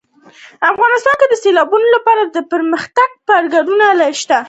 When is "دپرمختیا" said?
2.35-3.05